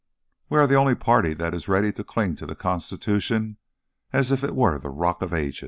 [0.49, 3.57] "We are the only party that is ready to cling to the Constitution
[4.11, 5.59] as if it were the rock of ages."